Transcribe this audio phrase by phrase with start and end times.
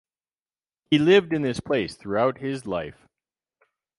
[0.89, 3.07] He lived in this place throughout his life.